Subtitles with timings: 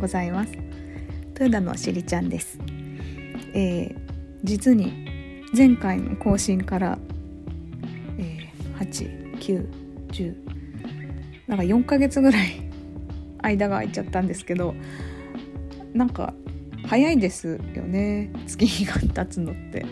[0.00, 0.52] ございます。
[1.40, 2.58] トゥーダのしりちゃんです、
[3.54, 3.96] えー、
[4.44, 5.06] 実に
[5.56, 6.98] 前回の更新から、
[8.18, 9.34] えー、
[10.08, 10.34] 8910
[11.46, 12.62] なんか4ヶ月ぐらい
[13.42, 14.74] 間が空いちゃったんですけど
[15.92, 16.32] なんか
[16.86, 18.30] 早いですよね。
[18.46, 19.84] 月日が経つのって。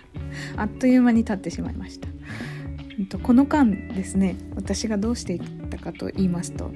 [0.56, 2.08] あっという間に経ってしまいました。
[3.22, 6.72] この間ですね私がどうしていったかと言いますと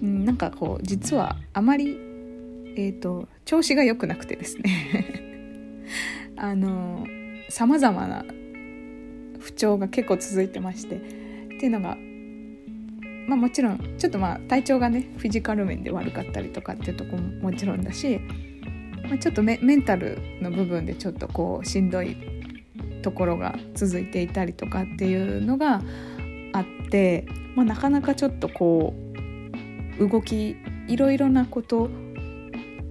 [0.00, 2.09] なんかこう実はあまり、
[2.80, 5.84] えーと、調子が良くなくてですね。
[6.36, 7.06] あの
[7.50, 8.24] さまざまな
[9.38, 10.96] 不調が結構続いてまして。
[10.96, 11.98] っていうのが
[13.28, 18.18] まあもちろんちょっとまあ体調がねフィジカル面で悪かったりとかっていうとこももちろんだし、
[19.04, 22.16] まあ、ちょっとメンタルの部分でちょっとこうしんどい
[23.02, 25.82] ところが続いていたりとかっていうのが
[26.54, 28.94] あって、まあ、なかなかちょっとこ
[29.98, 30.56] う動き
[30.88, 31.90] いろいろなこと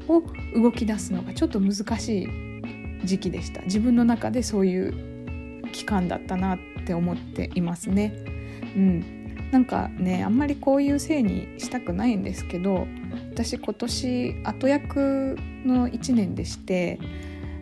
[0.10, 0.24] を
[0.56, 2.28] 動き出すのがちょっと難しい
[3.06, 8.14] 時期でした自分の中でそういう期間だったなって思っていますね。
[8.76, 12.88] うん、なんかねあんまりこういうせいにしたくないんですけど
[13.32, 17.00] 私今年後役の1年でして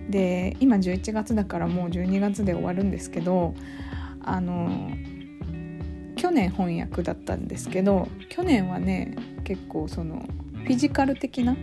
[0.10, 3.54] で今11月だからもう12月で終わるんですけど
[4.24, 4.92] あの
[6.16, 11.56] 去年翻訳だったんですけど去年はね結構そのフィジカル的な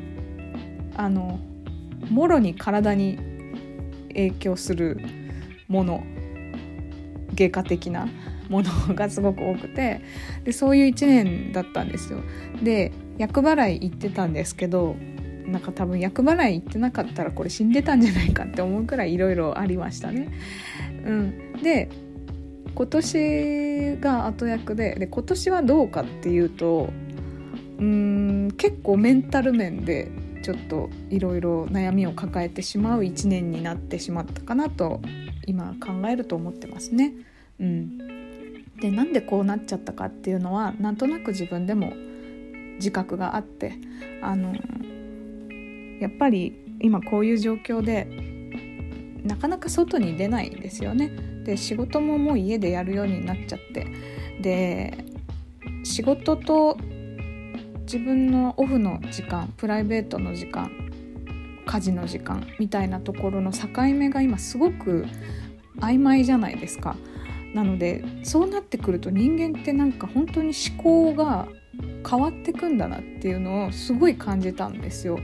[0.94, 1.38] あの
[2.10, 3.18] もろに体に
[4.08, 4.98] 影響する
[5.68, 6.04] もの
[7.34, 8.08] 外科的な
[8.48, 10.00] ものがすごく多くて
[10.44, 12.20] でそういう1年だったんですよ。
[12.62, 14.96] で厄払い行ってたんですけど
[15.46, 20.28] なんか多分厄払い行ってなかったらこれ死んでたんじゃないかって思うくらいいろいろありましたね。
[21.04, 21.88] うん、で
[22.74, 26.90] 今年が後役でで今年はどうかっていうと
[27.78, 30.10] うん結構メンタル面で
[30.44, 35.00] ちょっといろいろ悩みを抱えてしまう1年になってしまったかなと
[35.46, 37.14] 今考えると思ってますね。
[37.58, 37.96] うん、
[38.78, 41.94] でなんでこうなっちゃったかっていうのはなんとなく自分でも
[42.74, 43.72] 自覚があって
[44.20, 44.54] あの
[45.98, 48.06] やっぱり今こういう状況で
[49.24, 51.10] なかなか外に出ないんですよね。
[51.46, 53.86] で仕事ももう家でやるようになっちゃって
[54.42, 54.92] で
[55.84, 56.76] 仕事と
[57.84, 60.70] 自分のオフの時間プライベートの時間
[61.66, 65.06] 家事の時間みたいなところの境目が今すごく
[65.80, 66.96] 曖昧じゃないですか。
[67.54, 71.46] なのでそうなってくると人間ってなんか本当に思考が
[72.08, 75.18] 変わってくんだなっていうのをすごい感じたんですよ。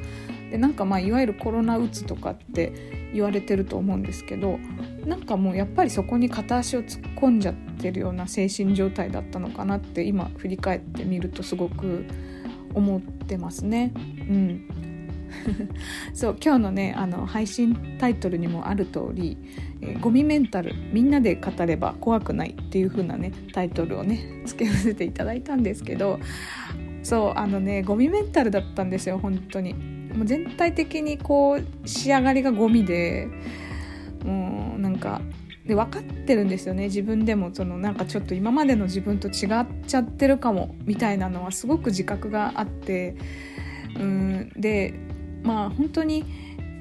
[0.50, 2.72] でなんかまあいわゆるコロナうつとかって
[3.14, 4.58] 言われてると思うんですけど
[5.06, 12.04] なんかもうやっぱりそこに片足を突っ込んじゃってるような精神状態だったのかなって今振り返ってみるとすごく
[12.74, 13.92] 思ってますね。
[13.96, 14.00] う
[14.32, 14.90] ん
[16.12, 19.38] そう今日のねあの配信タイトルにもある通り
[19.80, 26.18] 「えー、ゴミメンタルみんなで語れば怖くない」っていう風なねタイトルをね付けさせていただいたんですけど
[27.02, 29.74] そうあのねゴミメンタルだったんですよ本当に。
[30.10, 33.28] もう全体的にこう仕上がりがゴミで
[34.24, 35.20] もうなんか
[35.70, 36.86] で分かってるんですよね。
[36.86, 43.14] 自分でもそのなんかちょっと今までの自分と違っちゃってるかもみたいなのはすごく自覚があって。
[43.96, 44.52] うん。
[44.56, 44.94] で
[45.44, 46.24] まあ本当に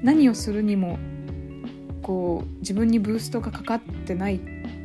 [0.01, 0.97] 何をするにも
[2.01, 4.39] こう自分にブーストがかかってないっ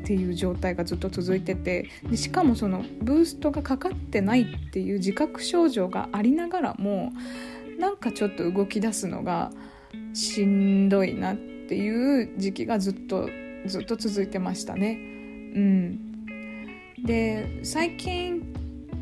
[0.05, 1.89] ていう状態がずっと続いてて。
[2.11, 7.11] でしかもそのブーストがかかってないっていう自覚症状がありながらも
[7.79, 9.51] なんかちょっと動き出すのが
[10.13, 13.31] しんどいなっていう時期がずっと
[13.67, 14.99] ずっと続いてましたね。
[15.55, 16.27] うん、
[17.05, 18.43] で最近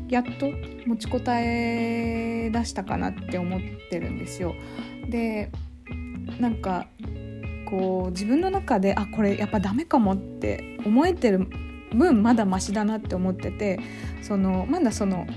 [0.09, 0.51] やっと
[0.85, 4.55] 持ちこたえ出したかなって思ってるんですよ。
[5.09, 5.51] で
[6.39, 6.87] なんか
[7.69, 11.47] こう自分の中であこれやっぱダメかもって思えてる
[11.93, 13.79] 分まだマシだなって思ってて
[14.21, 15.27] そのまだその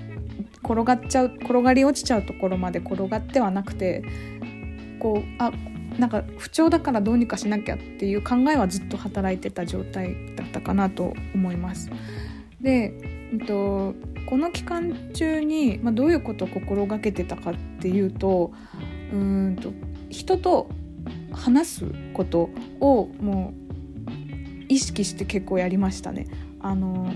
[0.62, 4.02] 転がっちゃう転がり落ちちゃうところまで転がってはなくて
[5.00, 5.52] こうあ
[5.98, 11.90] なんか不調だからどうにかしなきゃっていう考えはずっと働いてた状態だったかなと思います。
[12.60, 12.94] で、
[13.32, 13.94] えっと、
[14.26, 18.52] この期間中に、まあ、どういうことを心がけてたかっていうと
[19.12, 19.72] うんと
[20.10, 20.68] 人と
[21.32, 21.84] 話す
[22.14, 22.50] こと
[22.80, 23.66] をもう
[24.68, 26.26] 意識して結構やりましたね。
[26.60, 27.12] あの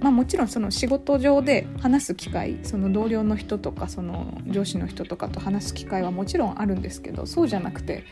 [0.00, 8.04] まあ、もちろんその仕事上で話す機会その同僚の人とかその上司の人とかと話す機会はもちろんあるんですけどそうじゃなくて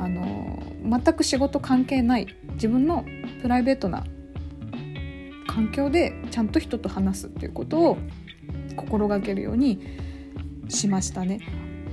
[0.00, 3.04] あの全く仕事関係ない自分の
[3.40, 4.04] プライベートな
[5.46, 7.98] 環境でちゃんと人と話すっていうことを
[8.76, 9.80] 心がけるように
[10.68, 11.40] しましたね。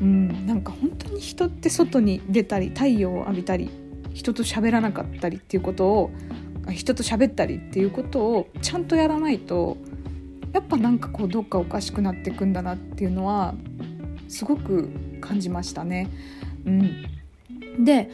[0.01, 3.69] うん、なんか本当に人って外に出たり太陽を浴びたり
[4.13, 6.11] 人と喋らなかったりっていうことを
[6.71, 9.77] 人と喋ったりっていうことをちゃんとやらないと
[10.53, 13.53] やっぱなんかこうどっかおかしくなっていくんだなっていうのは
[14.27, 14.89] すごく
[15.21, 16.09] 感じましたね。
[16.65, 18.09] うん、で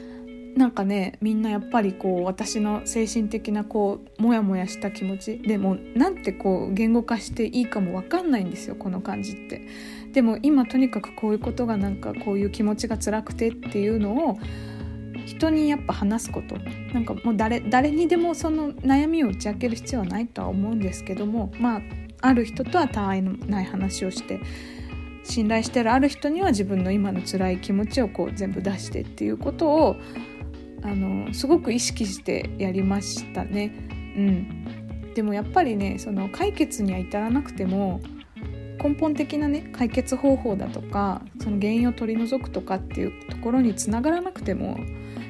[0.55, 9.67] なんかねみんなやっぱりこう私の精神的なこうモヤモヤした気持ちでもなんてこう言語化していいかも分かんないんですよこの感じって。
[10.13, 14.37] でも今とにかくこういうことがなんかこういう気持ちが辛くてっていうのを
[15.25, 16.55] 人にやっぱ話すこと
[16.93, 21.81] なんかもう誰誰にでもその悩みを打ち明ける必要はないとは思うんですけどもまあ
[22.21, 24.39] ある人とは他愛のない話をして
[25.23, 29.95] 信頼してるある人には自分の今の辛い気持ちをこう全部出してっていうことを
[30.83, 33.73] あのすごく意識してやりましたね。
[34.15, 38.01] うん、でもやっぱりねその解決には至らなくても
[38.81, 44.77] 根本的なね解決方法だとかその原因を取り除くとかっていうところにつながらなくても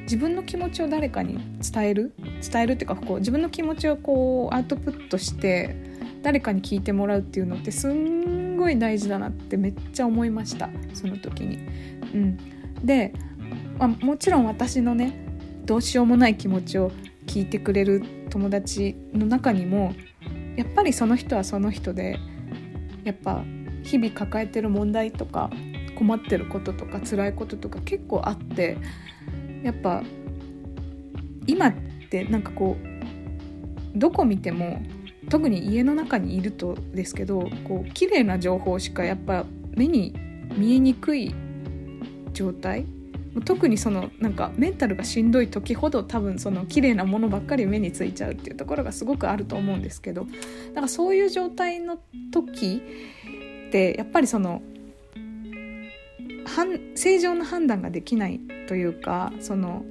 [0.06, 2.13] 自分の気持ちを誰かに伝える？
[2.42, 5.75] 伝えるっていうかこう自分の気持ちをこうアウトプットして
[6.24, 10.69] 誰かに聞いてもらうっていうのってすんごい大事だなってめっちゃ思いました。
[10.94, 11.57] その時に。
[12.13, 12.38] うん、
[12.86, 13.13] で、
[13.78, 15.13] まあ、もちろん私のね
[15.66, 16.92] どうしようもない気持ちを
[17.25, 19.94] 聞いてくれる友達の中にも
[20.56, 22.19] やっぱりその人はその人で
[23.04, 23.44] やっぱ
[23.84, 25.50] 日々抱えてる問題とか
[25.96, 28.78] 困ってることとか辛いこととか結構あって
[29.66, 30.04] やっぱ
[31.48, 31.74] 今っ
[32.10, 34.82] てなんかこうどこ見ても
[35.30, 40.14] 特に家の中にいるとですけどこう綺麗な情報しかやっぱ目に
[40.56, 41.34] 見えにくい
[42.32, 42.86] 状態。
[43.44, 50.26] 特にそのなんかメンタルがしんどい時ほど多分その綺麗なものばっかり目についちゃうっていうところがすごくあると思うんですけど。
[50.74, 52.00] だかそういう状態の
[52.32, 52.82] 時
[53.68, 54.62] ってやっぱりその
[56.95, 59.83] 正常な判断ができないというかその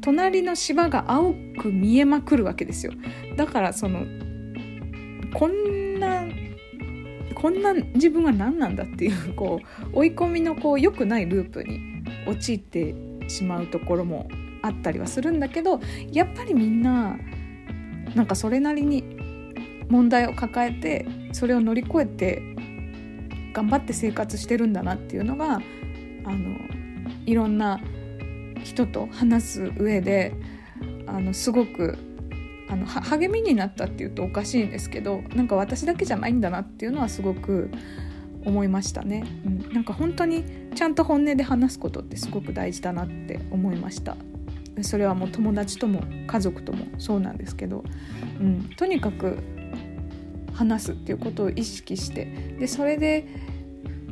[0.00, 2.92] 隣の芝が青く見えまくるわけですよ。
[3.36, 4.06] だからその
[5.34, 6.24] こんな
[7.34, 9.60] こんな自分は何なんだっていうこ
[9.92, 12.94] う追い込みのこう良くないループに陥って
[13.28, 14.28] しまうところも
[14.62, 15.80] あったりはするんだけど
[16.12, 17.16] やっぱりみんな
[18.14, 19.04] なんかそれなりに
[19.88, 22.42] 問題を抱えてそれを乗り越えて
[23.52, 25.60] 頑張って生活してるんだなっていうのが
[26.24, 26.56] あの
[27.26, 27.80] いろんな
[28.64, 30.34] 人と話す上で
[31.06, 31.98] あのすごく
[32.68, 37.70] あの励みになったっていうとおかしいんですけどなんか私だけじゃないんだなっていうのはすごく
[38.44, 40.44] 思いましたね、うん、なんか本当に
[40.74, 44.16] ちゃんと本音で話すことってすごく大事だなって思いました。
[44.82, 47.84] それはもう友達とも家族ともそうなんですけど、
[48.40, 49.38] うん、とにかく
[50.60, 52.26] 話すっていうことを意識して
[52.58, 53.26] でそれで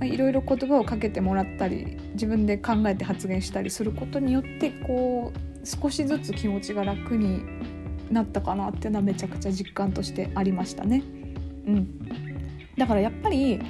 [0.02, 7.42] いろいろ言葉をかけてもらったり自分で考えて発言したりすることによってこう少しずつ気持ちが楽に
[8.10, 11.02] なったかなっていうのはめちゃくちゃ実感としてありましたね。
[11.66, 12.08] うん、
[12.78, 13.60] だからやっぱり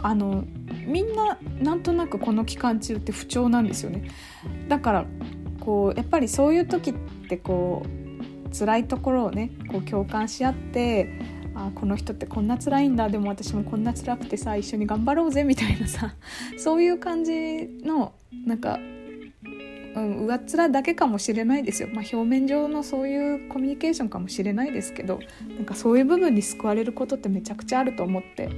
[0.00, 0.44] あの
[0.86, 4.08] みんななんとなくこの期間中って不調なんですよね。
[4.68, 5.06] だから
[5.60, 6.94] こうやっぱりそういう時っ
[7.28, 13.08] てこう辛いところをねこう共感し合ってあこの人ってこんな辛いんだ。
[13.08, 16.14] でも私もこんな辛くてさ一緒に頑張ろうぜみたいなさ。
[16.56, 18.12] そういう感じの
[18.46, 18.78] なんか
[19.96, 25.18] うん、上っ面だけかもしれないですよ、まあ、表面上のそういうコミュニケーションかもしれないですけど
[25.56, 28.48] なんかそういう部分に救われることってめちゃくちゃあると思って。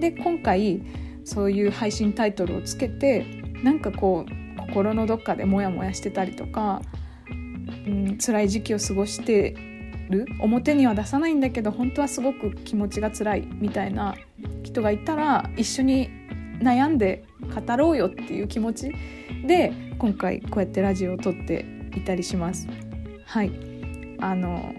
[0.00, 0.80] で今回
[1.24, 3.26] そういう配信タイトルをつけて
[3.62, 6.80] なんかこう心のどっかでモヤモヤしてたりとか、
[7.86, 9.75] うん、辛い時期を過ごして
[10.08, 10.26] る？
[10.40, 14.14] 表には出さないんだけど本当はすごく気持ちが辛いみたいな
[14.62, 16.10] 人がいたら一緒に
[16.60, 18.92] 悩んで語ろうよっていう気持ち
[19.46, 22.66] で今回こうやってラジオを撮っていたりします。
[23.24, 23.52] はい。
[24.20, 24.74] あの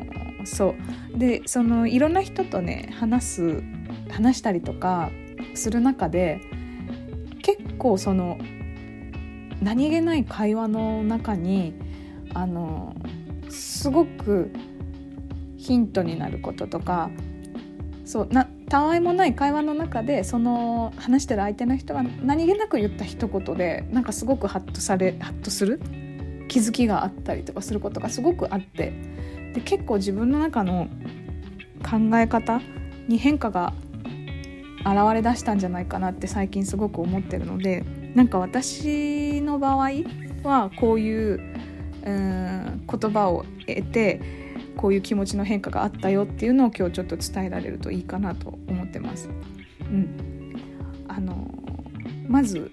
[0.46, 0.76] そ
[1.14, 1.18] う。
[1.18, 3.64] でそのいろんな人とね話す
[4.10, 5.12] 話したりとか
[5.54, 6.42] する中で
[7.42, 8.38] 結構その
[9.62, 11.74] 何気ない会話の中に
[12.34, 12.96] あの
[13.50, 14.52] すごく
[15.68, 17.10] ヒントになることとか
[18.06, 25.82] そうなたわいもない会話の中でその話してる相手の人が何気なく言った一言でなんかすごくハッとされハッとする
[26.48, 28.94] 気づきがあったりとかすることがすごくあって
[29.54, 30.88] で結構自分の中の
[31.84, 32.62] 考え方
[33.10, 33.74] に変化が
[34.86, 37.84] 現れ出したんじゃないかなって最近すごく思ってるので
[38.16, 39.90] なんか私の場合
[40.44, 41.42] はこういう
[42.06, 44.47] うん言葉を得て
[44.78, 49.30] こういう気持ちの変化があったよっていうのを今日ちょっと伝えられるといいかなと思ってます。
[49.82, 50.56] うん、
[51.08, 51.50] あの
[52.28, 52.72] まず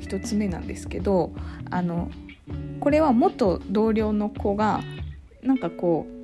[0.00, 1.32] 1つ目なんですけど
[1.70, 2.10] あの
[2.80, 4.82] これは元同僚の子が
[5.42, 6.16] なんかこう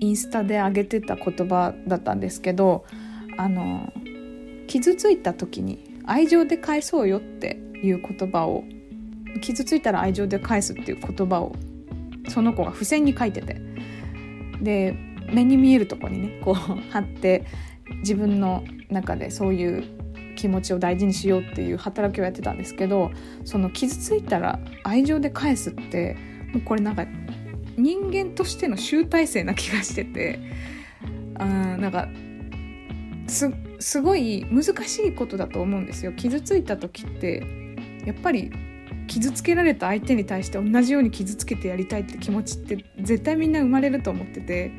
[0.00, 2.84] インスタで上げてた言葉だったんですけど
[3.36, 3.92] あの
[4.66, 8.64] 傷ついた時に愛情で返そうよっていう言葉を
[9.42, 11.54] 傷ついたら愛情で返すっていう言葉を
[12.28, 13.69] その子が付箋に書いてて
[14.60, 14.94] で
[15.32, 16.54] 目に見えるとこにねこう
[16.90, 17.44] 貼って
[18.00, 19.84] 自分の中でそういう
[20.36, 23.10] 気持ちを大事にしようっていう働きをやってたんですけど
[23.44, 26.16] その傷ついたら愛情で返すって
[26.52, 27.06] もうこれなんか
[27.76, 30.38] 人間としての集大成な気がしてて
[31.34, 32.08] あなんか
[33.26, 36.12] すすごい難しいことだと思うんですよ。
[36.12, 37.42] 傷ついた時って
[38.04, 38.50] やっぱり
[39.10, 44.70] 傷つけられた相手に対して同じように傷つけてやりたいって気持ちって絶対みんな生まれると思ってて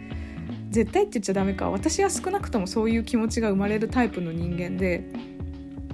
[0.70, 5.04] 絶対って言っちゃダメか私は少なくともそういう気持ちが生まれるタイプの人間で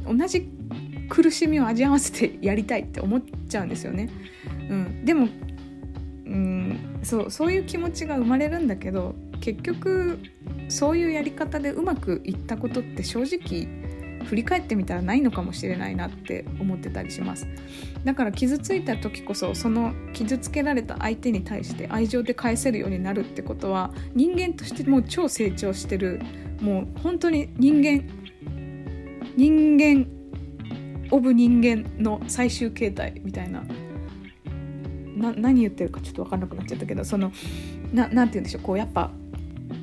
[0.06, 0.48] 同じ
[1.10, 4.10] 苦しみを味わわせてやりたいって思っちゃうんですよね。
[4.70, 5.30] うん、でも
[6.26, 10.20] うんそうそういう気持ちが生まれるんだけど結局
[10.68, 13.68] そういうやり方でうまくいったことって正直
[14.28, 17.48] 振り返ってみたらないのかもしれないなって思ってたりします。
[18.04, 26.22] だから傷ついた時こそその傷つけられた相手に対して愛情で返せるようになるってことは人間としてもう超成長してる。
[26.62, 28.04] もう本当に人間
[29.36, 30.08] 人間
[31.12, 33.64] オブ人間の最終形態みたいな。
[35.16, 37.32] な何言ってるかちょっと分かんなくなっちゃったけどその
[37.92, 38.62] ななて言うんでしょう。
[38.62, 39.12] こうやっぱ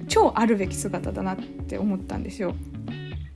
[0.06, 2.54] 超あるべき姿だなって思ったんですよ。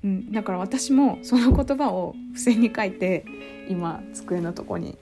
[0.05, 3.25] うん、だから私もその言葉を付箋に書いて
[3.69, 4.97] 今机のとこに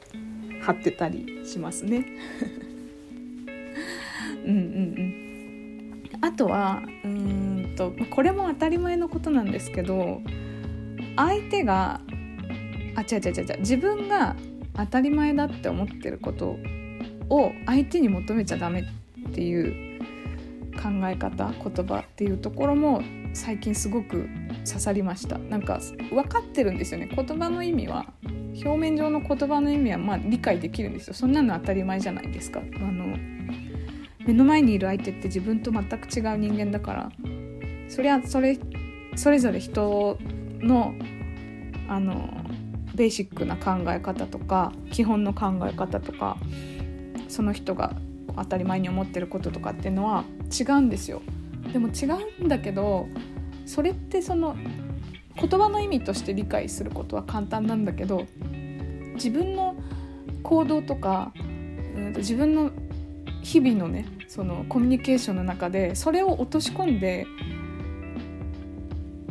[0.62, 2.06] 貼ってたりしますね。
[4.44, 4.58] うんうんう
[5.02, 5.26] ん。
[6.20, 10.22] あとはうんとこれも当たり前のことなんですけど
[11.16, 12.00] 相手が
[12.94, 14.34] あ違う違う違う自分が
[14.74, 16.56] 当たり前だって思ってること
[17.28, 18.80] を相手に求めちゃダメ
[19.28, 20.00] っていう
[20.76, 24.28] 考え方言葉っていうところも最近すごく
[24.66, 25.38] 刺さりました。
[25.38, 25.80] なんか
[26.10, 27.08] 分かってるんですよね。
[27.14, 28.06] 言葉の意味は
[28.54, 31.14] 表面上の言葉の意味はまあ理解できるんですよ。
[31.14, 32.60] そんなの当たり前じゃないですか。
[32.60, 33.16] あの
[34.26, 37.12] 目の前にいる相手って自分と全く違う人間だから
[37.88, 38.58] そりゃそれ
[39.14, 40.18] それぞれ人
[40.60, 40.94] の
[41.88, 42.28] あの
[42.94, 46.38] ベーシックな考え方とか基本の考え方とか
[47.28, 47.94] その人が
[48.36, 50.24] 当たり前に思ってることとかっていうのは
[50.58, 51.22] 違うんですよ。
[51.72, 52.06] でも違
[52.40, 53.08] うんだけど
[53.66, 54.56] それってその
[55.38, 58.26] 言葉の意味として理解することは簡単なんだけど
[59.14, 59.76] 自分の
[60.42, 61.32] 行動とか
[62.16, 62.70] 自分の
[63.42, 67.26] 日々のねそのコミュニケーションの中でそれを落とし込んで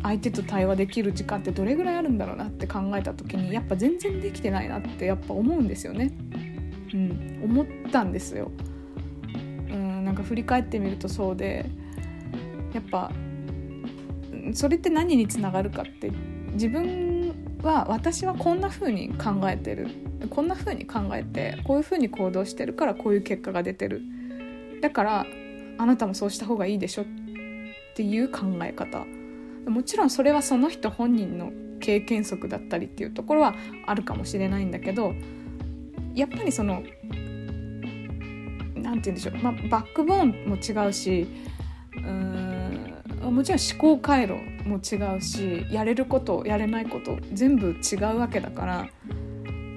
[0.03, 6.13] 相手と対話できる時間ってどれぐらいあるんだろうなって考えた時にやっぱ全然できてないなってやっぱ思うんですよね。
[6.93, 8.51] うん、思ったんですよ。
[9.25, 11.65] うんなんか振り返ってみるとそうで
[12.71, 13.11] やっぱ
[14.53, 16.11] それって何につながるかって
[16.53, 19.87] 自分は私はこんな風に考えてる。
[20.29, 24.01] こんな風に考えてこういう風に行動してるからこういう結果が出てる。
[24.81, 25.25] だから
[25.77, 27.05] あなたもそうした方がいいでしょっ
[27.95, 29.05] ていう考え方。
[29.69, 35.13] もちろんそれはその人本人の経験則だったりっていうところはあるかもしれないんだけど
[36.13, 36.83] やっぱりその
[38.75, 41.27] 何て言うんでしょう、まあ、バックボーンも違うし
[41.95, 42.54] うん
[43.31, 44.33] もちろん思考回路
[44.67, 48.89] も違うしやれることやれないこと全部違うわけだから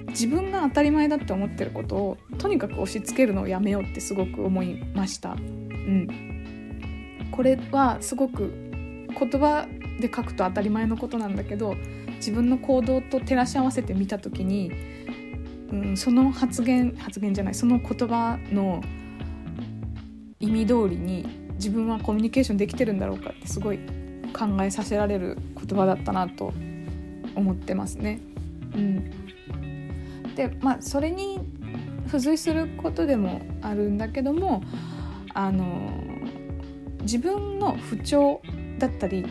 [0.09, 5.31] 自分が当たり前だって思ってることをとにかく押し付けるのをやめようってすごく思いました。
[5.31, 9.67] うん、これはすごく言葉
[9.99, 11.75] で書くと当たり前のことなんだけど
[12.17, 14.71] 自分の行動と照らし合わせてみた時に、
[15.71, 18.83] うん、その発言発言じゃないその言葉の
[20.39, 23.79] 意味通りに自分はコミュニケーションできてるんだろうかってすごい
[24.33, 26.53] 考えさせられる言葉だったなと
[27.35, 28.19] 思ってますね。
[28.73, 29.11] うん、
[30.35, 31.39] でまあそれに
[32.05, 34.63] 付随することでもあるんだけども
[35.33, 35.91] あの
[37.01, 38.41] 自分の不調
[38.77, 39.25] だったり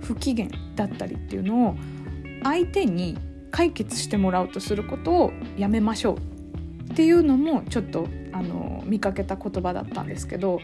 [0.00, 1.76] 不機嫌だったりっていうのを
[2.42, 3.18] 相手に
[3.50, 10.60] 解決してもらおうとすることをやめましょうっていうのもちょっとあの見かけた言葉だったんですけど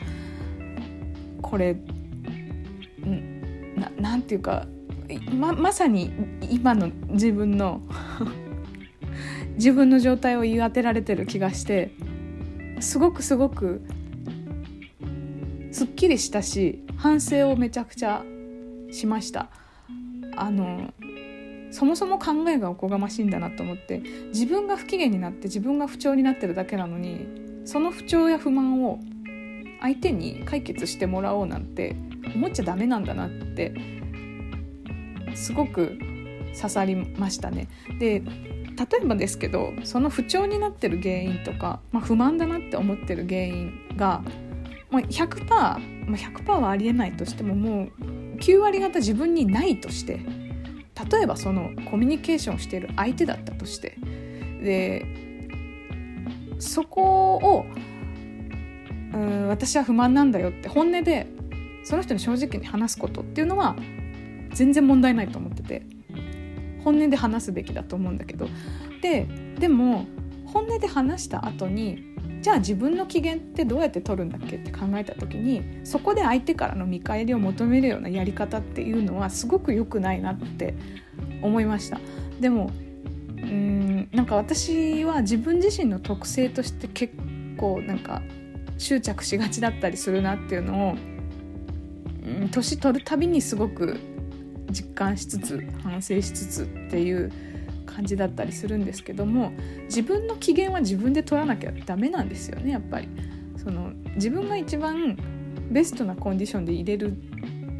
[1.43, 1.77] これ
[3.99, 4.67] 何て言うか
[5.33, 6.11] ままさに
[6.51, 7.83] 今の自分の
[9.57, 11.93] 自分の状態を言い当てられてる気がして
[12.81, 13.83] すごくすごく
[15.71, 18.25] すっきりしたし反省をめちゃくちゃ
[18.91, 19.49] しました。
[20.35, 20.93] あの
[21.71, 27.27] そもそも考えがおこがましいんだなと思って自分が不機嫌になって自分が不調になってるだけなのに
[27.65, 29.01] その不調や不満を
[29.83, 31.97] 相手に解決してもらおうなんて
[32.35, 33.75] 思っちゃダメなんだなって
[35.35, 35.99] すごく
[36.55, 37.69] 刺さりましたね。
[37.99, 38.23] で
[38.91, 44.23] 例えばですけどその不調になってる原因とか、まあ、不満だなって思ってる原因が、
[44.91, 50.21] まあ、100%、まあ、100%はありえないとしてももう9割方自分にないとして
[51.11, 53.99] 例えばそのコミュニケーションしている相手だったとして
[54.63, 55.07] で
[56.59, 57.67] そこを
[59.15, 61.27] うん私は不満なんだよって本音で
[61.85, 63.77] その人に正直に話すことっていうのは
[64.53, 65.83] 全然問題ないと思ってて
[66.85, 68.49] 本音で話すべきだと思うんだけど。
[69.03, 69.27] で
[69.59, 70.07] でも
[70.47, 80.75] 本音で話した後にじゃあ自分の機嫌ってどうやって取るんだっけって考えた時にそこで相手からの見返りを求めるようなやり方っていうのはすごく良くないなって
[81.43, 82.01] 思いました。
[82.41, 82.71] でも
[83.37, 87.15] うんなんか私は自分自身の特性として結
[87.57, 88.23] 構なんか
[88.83, 93.99] 執着しがちだったりするなっていうのを、うん、年取るたびにすごく
[94.71, 97.33] 実感しつつ反省しつつっていう
[97.87, 99.53] 感じだったりするんですけども
[99.85, 103.09] 自分の機嫌は自分で取らなきゃダメなんですよねやっぱり。
[103.57, 105.17] その自分が一番
[105.71, 107.15] ベストなコンディションで入れる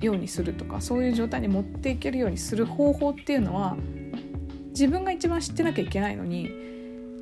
[0.01, 3.77] ようにするとかそういう状態に持っていけるようにする方法っていうのは
[4.69, 6.51] 自分が一番知ってなきゃいけないのに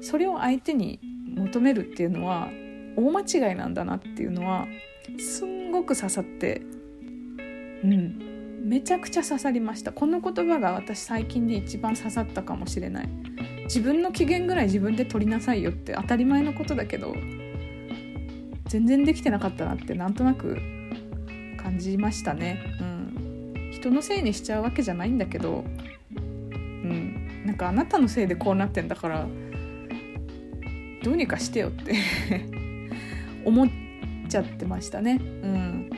[0.02, 1.00] それを相手に
[1.34, 2.48] 求めるっていうのは
[2.96, 4.66] 大間違いなんだなっていうのは
[5.18, 6.62] すんごく刺さって
[7.82, 8.30] うん
[8.62, 9.90] めちゃくちゃ刺さりました。
[9.90, 13.08] この言葉が私最近で一番刺さったかもしれない。
[13.64, 17.14] 自分の機嫌ぐらい自分で取りなさいよって当たり前のことだけど
[18.66, 20.56] 全然できてなかったなってなんとなく
[21.56, 22.60] 感じましたね。
[22.80, 23.70] うん。
[23.72, 25.64] 人のせいにしちゃうわけじゃないんだけど
[26.14, 27.46] うん。
[27.46, 29.26] なんかあなたのせいでこうなってんだから
[31.02, 31.94] どうにかしてよって。
[33.44, 33.68] 思っ
[34.28, 35.20] ちゃってましたね。
[35.20, 35.90] うん。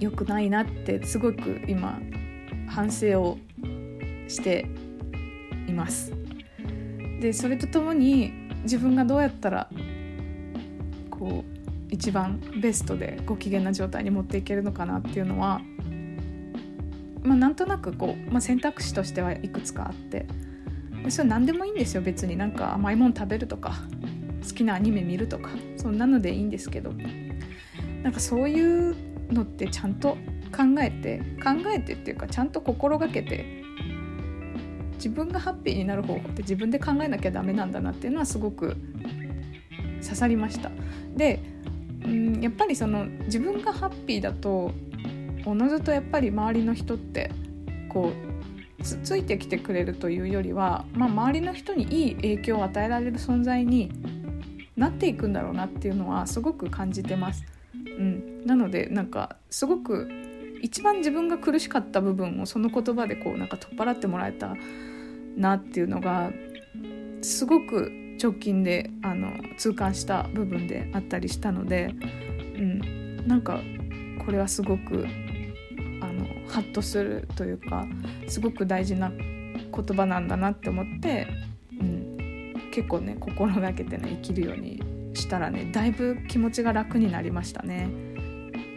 [0.00, 1.98] 良くないなってすごく今
[2.68, 3.38] 反省を
[4.28, 4.66] して
[5.66, 6.12] います。
[7.20, 9.68] でそれとともに自分がどうやったら
[11.10, 11.58] こう
[11.90, 15.60] 一番ベストでご機嫌な状態に持っていけるのかなっていうのは、
[17.22, 20.26] まあ、なんとなくこう、まあ、選択肢としてはいくつかあって。
[21.08, 22.36] それ何でもいいんですよ別に。
[22.36, 23.74] なんか甘いもの食べるとか。
[24.46, 26.92] 好きなアニメ見るとかそんなのでいいんですけど
[28.02, 28.96] なんかそういう
[29.32, 30.16] のってちゃんと
[30.50, 33.62] 考えて考えてっていうかちゃんと心がけて
[34.94, 38.76] 自分がハッピーになる方法って自分で考えなきゃダメなんだなっていうのはすごく
[40.02, 40.70] 刺さりました。
[41.16, 41.40] で
[42.04, 44.72] うんやっぱりその自分がハッピーだと
[45.44, 47.30] おのずとやっぱり周りの人って
[47.88, 48.12] こ
[48.78, 53.90] うつついてきてくれるというよりは、まあ、周りの人にいい影響を与えられる存在に
[54.78, 57.44] なっていくんだろうなっていうのはすごく感じてます。
[57.74, 60.08] うん、なのでなんかすごく
[60.62, 64.54] 一番自分が苦しかった部分をその言葉でこうなんか取っ払ってもらえた
[65.36, 66.30] なっていうのが
[67.22, 71.94] すごく直近であの痛感した部分であったりしたので、
[72.54, 73.60] うん、なんか
[74.24, 75.06] これはすごく
[76.00, 77.86] あのハッとするというか
[78.26, 81.26] すごく大事な言葉なんだなって思って、
[81.80, 82.07] うん、
[82.78, 84.80] 結構ね心がけてね生きるように
[85.12, 87.88] したらねだいぶ気持ちが楽になりましたね。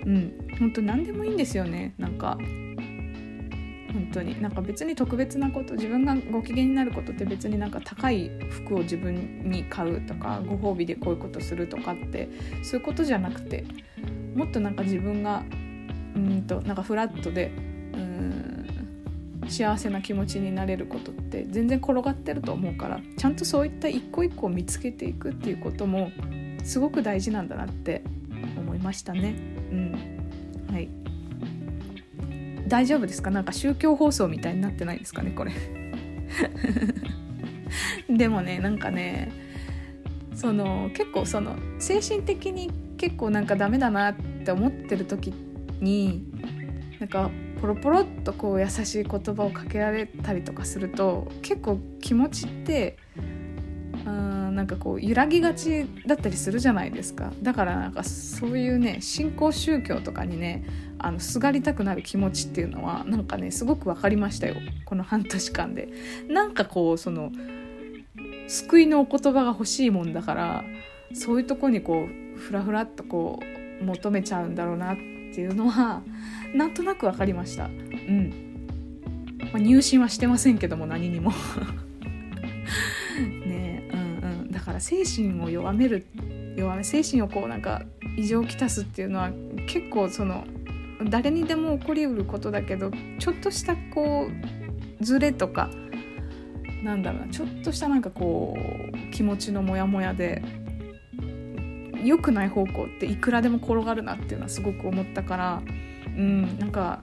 [0.06, 0.34] うん。
[0.60, 1.94] 本当何でもいいんですよね。
[2.00, 2.40] なんか
[3.94, 4.42] 本当に。
[4.42, 12.28] なんか別に特別なこと自分がご機嫌になることって別になんか高い服を自分に買うとかご褒美でこういうことするとかって
[12.64, 13.66] そういうことじゃなくて
[14.34, 15.44] もっとなんか自分が
[16.16, 17.52] うんとなんかフラットで
[17.94, 18.51] うん
[19.52, 26.12] 幸せな気持ちになれることって全然転がってると思うからちゃんとそういった一個一個を見つけていくっていうことも
[26.64, 28.04] すごく大事なんだなって
[28.58, 29.36] 思いましたね。
[29.72, 29.92] うん、
[30.72, 30.90] はい。
[32.68, 33.32] 大丈夫ですか？
[33.32, 35.52] なんか宗教放送みたいになってないですかねこれ。
[38.16, 39.32] でもねなんかね
[40.34, 45.34] その結構その精神的に結構なんかダメだなって思ってる時
[45.80, 46.24] に
[47.00, 47.30] なんか
[47.62, 52.98] ポロポロっとこう優しい言葉をかけられたりとかすると結構気持ちって
[54.06, 57.32] うんなんかこう揺らぎがちだったりするじゃないですか。
[57.42, 60.66] だからなんかそういうね新興宗教とかにね
[60.98, 64.56] あのすがりたくなる気持ちっていうのはなんかねすごく分かりましたよ。
[64.86, 65.90] この半年間で。
[66.28, 67.32] なんかこうその
[68.48, 70.64] 救いのお言葉が欲しいもんだから
[71.14, 73.40] そういうとこにこうふらふらっとこ
[73.82, 76.02] う求めちゃうんだろうなっていうのは
[76.54, 77.66] なんとなく分かりました。
[77.66, 78.68] うん。
[79.54, 81.32] まあ、入信はしてませんけども何にも。
[83.46, 84.52] ねうんうん。
[84.52, 86.06] だから精神を弱める
[86.56, 87.84] 弱め精神をこうなんか
[88.18, 89.32] 異常をきたすっていうのは
[89.68, 90.46] 結構その
[91.10, 94.28] 誰にでも起こりうることだけどちょっとしたこ
[95.00, 95.70] うズレとか
[96.84, 100.44] なんだろうなちょっとしたなんかこう気持ちのモヤモヤで
[102.04, 105.62] 良くない方向っていくらでも転がるなっていうのはすごく思ったから
[106.08, 107.02] うんなんか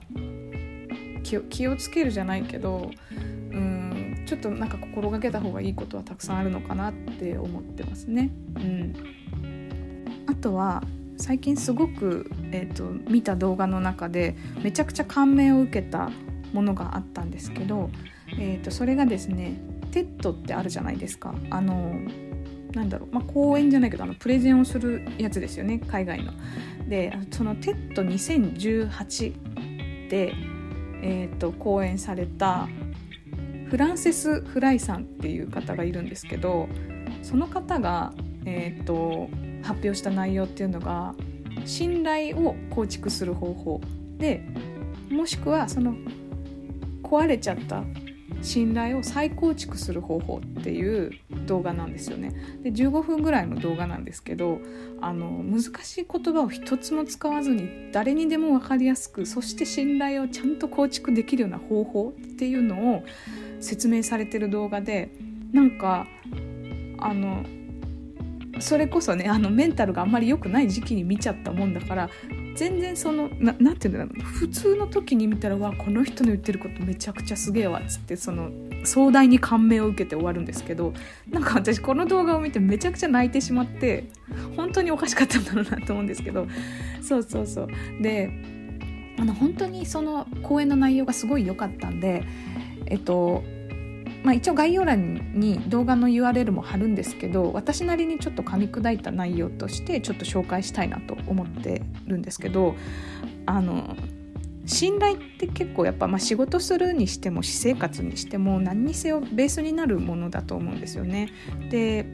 [1.49, 3.15] 気をつけるじゃないけどう
[3.55, 8.29] んちょっとなんか心がけた方がいいことはたくさんあるのかなって思ってますね。
[8.55, 8.93] うん、
[10.27, 10.83] あとは
[11.17, 16.11] 最近すごく、えーと、見た動画の中でめちゃくちゃ感銘を受けた
[16.53, 17.89] ものがあったんですけど、
[18.33, 19.59] えーと、それがですね
[19.91, 21.99] TED ってあるじゃないですかあの
[22.73, 26.33] なんだろう、まあ、講演じゃないけどあのプレゼンをするやつですよね海外の。
[26.87, 30.33] でそのテッド2018で、
[31.03, 32.67] えーと、講演された
[33.69, 36.67] フランセス・フライさんっていう方がいるんですけど
[37.21, 38.13] その方が、
[38.45, 39.29] えーと
[39.63, 41.13] 発表した内容っていうのが
[41.65, 43.81] 信頼を構築する方法
[44.17, 44.43] で
[45.09, 45.95] もしくはその
[47.03, 47.83] 壊れちゃった
[48.41, 51.11] 信頼を再構築する方法っていう
[51.45, 52.33] 動画なんですよね。
[52.63, 54.59] で15分ぐらいの動画なんですけど
[55.01, 63.03] あの難しい言葉を一つも使わずに誰にでも分かりやすくそして信頼をちゃんと構築できるような方法っていうのを
[63.59, 65.09] 説明されてる動画で
[65.51, 66.07] なんか
[66.99, 67.43] あの
[68.59, 72.09] それこそねあのメンタルがあんまり良くない時期に見ちゃったもんだから
[72.59, 74.21] 全然そのななんていうんだろう。
[74.21, 78.51] 普通の時に見たらわこの人の言ってることめちゃくちゃすげえわっつってその
[78.83, 80.93] 壮大に感銘を受けて終わるんですけど
[81.29, 84.09] なんか私この動画を見てめちゃくちゃ泣いてしまって
[84.57, 86.47] 本当におかしかったんだろうなと思うんですけど
[87.01, 87.67] そうそうそう。
[88.01, 88.29] で
[89.17, 92.25] あの本当にその講演の内容がすごい良かったんで
[92.87, 93.41] えっと
[94.23, 102.75] まあ、一応概要欄に動画の URL も貼るんですけど私なりにちょっと噛み砕いた内容としてちょっと紹介したいなと思ってるんですけど
[103.45, 103.95] あの
[104.65, 111.29] 信頼って結構やっぱ、まあ、仕事するにしても私生活にしても何にせよベースになるものだと思うんですよね。
[111.71, 112.05] で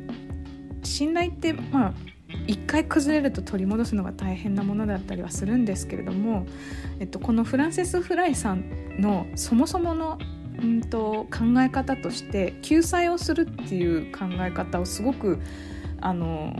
[0.84, 1.94] 信頼ってまあ
[2.48, 6.46] 一回崩れると取り戻すのが大変なものだったりはするんですけれども、
[7.00, 10.18] えっと、このフランセス・フライさんのそもそもの
[10.62, 15.39] うんと考え方として救済をするっていう考え方をすごく
[16.02, 16.56] あの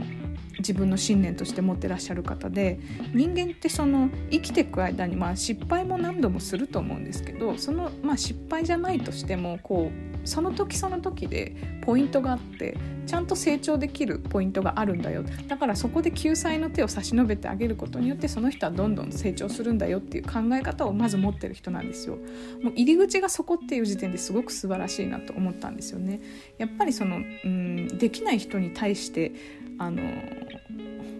[0.58, 2.80] 自分の信念として持ってらっしゃる方で
[3.14, 22.16] 人間ってその生きていく間に、まあ、失敗も何度もすると思うんですけどその、まあ、失敗じゃないとしてもこうその時その時でポイントがあってちゃんと成長できるポイントがあるんだよだからそこで救済の手を差し伸べてあげることによってその人はどんどん成長するんだよっていう考え方をまず持ってる人なんですよ。
[22.62, 26.20] もう入り口がそこっていう時点ですごく素晴らしいなと思ったんですよね。
[26.58, 29.32] やっぱりそのうんできない人に対して
[29.78, 30.02] あの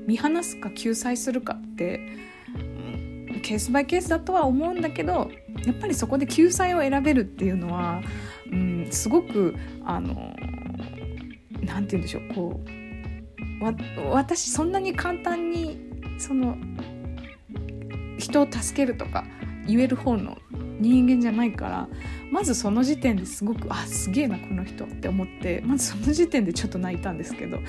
[0.06, 2.00] 見放すか救済するかって、
[2.56, 2.58] う
[3.36, 5.30] ん、ケースバイケースだとは思うんだけど
[5.64, 8.02] やっぱりそこで救済を選べるっていうのは、
[8.52, 9.54] うん、すごく
[9.84, 10.34] あの
[11.62, 12.34] なんて言うんでしょう。
[12.34, 12.60] こ
[13.60, 13.74] うわ
[14.10, 15.80] 私そんなに簡単に
[16.18, 16.56] その
[18.18, 19.24] 人を助けるとか
[19.66, 20.36] 言える方の
[20.78, 21.88] 人間じゃないから
[22.30, 27.60] まずその時点ですごくあすげえなこの人って思ってまずその時点でちょっと泣いたんですけど。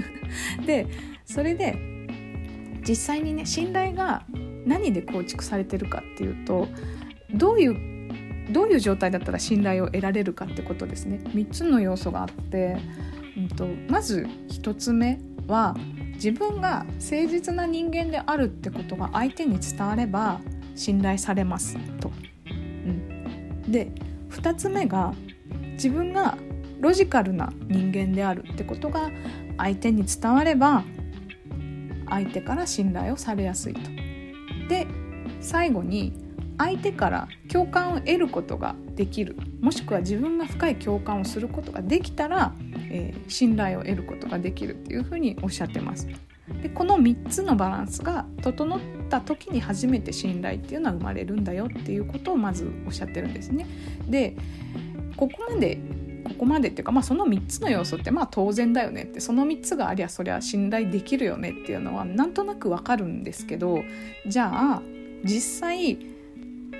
[0.66, 0.86] で
[1.24, 1.76] それで
[2.88, 4.24] 実際にね信頼が
[4.64, 6.68] 何で構築されてるかっていうと
[7.34, 7.95] どういう
[8.50, 12.76] どういう状態だったら信頼を得られるかってことですね3つの要素があって、
[13.36, 15.76] うんと、まず1つ目は
[16.14, 20.40] 自分が誠実な人間であるってことが相手に伝われば
[20.74, 22.10] 信頼されますと。
[22.46, 23.90] うん、で
[24.30, 25.14] 2つ目が
[25.72, 26.36] 自分が
[26.80, 29.10] ロジカルな人間であるってことが
[29.56, 30.84] 相手に伝われば
[32.08, 33.80] 相手から信頼をされやすいと。
[34.68, 34.86] で
[35.40, 36.12] 最後に
[36.58, 42.54] 相手から共感を得ることができるもしくは自分が深い共感をすることができたら、
[42.90, 46.08] えー、信頼を得ることができるっていうふうにおっしゃってます。
[46.62, 48.78] でこの3つのバランスが整っ
[49.10, 53.66] た時に初めて信頼っていうのは生まれるんだよっていうことをまずおっしゃってるんですね。
[54.08, 54.36] で
[55.16, 55.80] ここまで
[56.24, 63.82] ここまでっていうか、まあ、その3つの要素ってまあ当然だよねってその3つがありゃそりゃ信頼できるよねっていうのはなんとなくわかるんですけど
[64.26, 64.82] じゃあ
[65.24, 66.15] 実際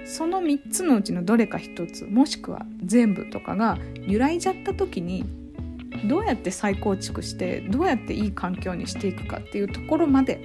[0.07, 5.25] その3つのうちのどれか1つもしくは全部とかが揺らいじゃった時に
[6.09, 10.43] どうやって再構築してどうやっていい環境にしていくかっていうところまで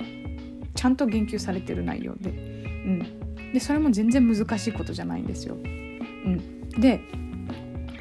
[0.76, 5.56] ちゃんと言及されてる内容で,、うん、でそれも全然難しいことじゃないんですよ。
[5.56, 7.02] うん、で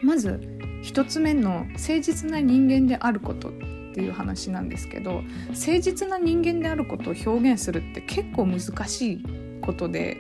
[0.03, 0.41] まず
[0.85, 3.53] 1つ目の誠実な人間であることっ
[3.93, 9.25] ていう話なんですけど誠実な人間であることを表現するって結構難しい
[9.61, 10.17] ことで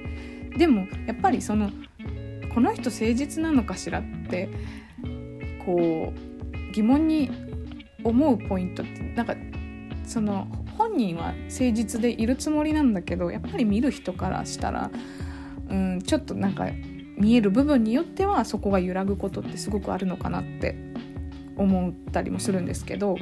[0.57, 1.71] でもやっぱりその
[2.55, 4.49] この人誠実なのかしらって
[5.65, 7.31] こう疑問に
[8.03, 9.37] 思うポイントってなんか
[10.05, 14.91] その本人は誠実でいるつもりなんだけどやっぱり見る人からしたら、
[15.69, 16.67] うん、ちょっとなんか
[17.17, 20.77] 見える部分によってはそこが揺らぐことってすごくあるのかなって
[21.57, 23.17] 思ったりもするんですけど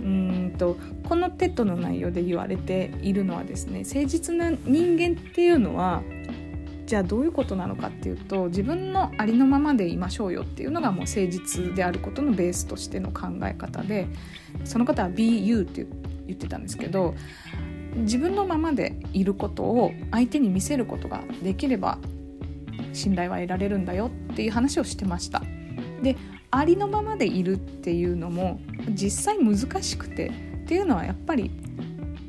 [0.00, 0.76] うんと
[1.08, 6.02] この TED の内容で言われているのはですね誠実な人間っていうのは
[6.94, 14.06] じゃあどういうことなのかっていうと自分のありのままでいましょうよっていうのがもう誠実であることのベースとしての考え方で
[14.62, 15.88] その方は BU って
[16.28, 17.16] 言ってたんですけど
[17.96, 21.98] 自分のままでいることを相手に見せることができれば
[22.92, 25.42] 信頼は得られるんだよっていう話をしてました。
[26.00, 26.16] で
[26.52, 31.50] ありのままでいるっていうのも実際難しくてっていうのはやっぱり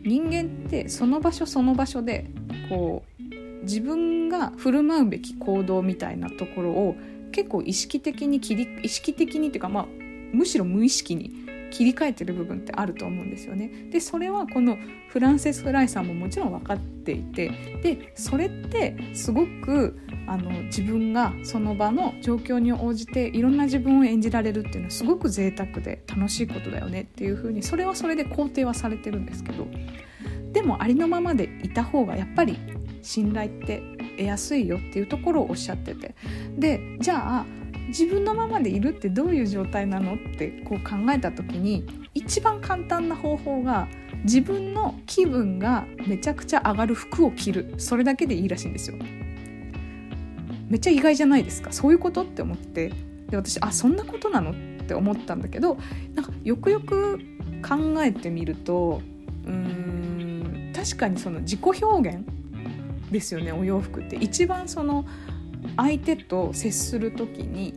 [0.03, 2.25] 人間ってその場所その場所で
[2.67, 3.14] こう
[3.63, 6.95] 自分が振る舞うべき行動みたいなところを
[7.31, 9.87] 結構意識的に切り意識的にっていうかまあ
[10.33, 13.69] むしろ無意識に切り替えてる部分ってあると思うんですよね。
[13.91, 14.77] でそれはこの
[15.09, 17.51] フランセス・フライさんももちろん分かっていて
[17.83, 29.67] でそれってすごくあの自分がその場の状況に応じていろんな自分を演じられるっていうのはすごく贅沢で楽しいことだよねっていうふうにそれはそれで肯定はされてるんですけど
[30.53, 32.57] でもありのままでいた方がやっぱり
[33.05, 33.81] 信頼って
[34.17, 36.15] 得やすいよっていうところをおっしゃってて。
[36.57, 37.45] でじゃあ
[37.87, 43.87] 自分のままでいるってどういう状態なのってこう考えた時に一番簡単な方法が
[44.23, 47.75] 自分の気分がめちゃくちゃ上がる服を着る。
[47.77, 48.97] それだけでいいらしいんですよ。
[50.67, 51.71] めっちゃ意外じゃないですか。
[51.71, 52.91] そういうことって思って。
[53.29, 54.55] で私あそんなことなのっ
[54.87, 55.77] て思ったんだけど
[56.13, 57.19] なんかよくよく
[57.67, 59.01] 考えてみると
[59.45, 62.23] うーん確かにその自己表現
[63.15, 65.05] ですよねお洋服って一番その
[65.77, 67.73] 相手と接する時に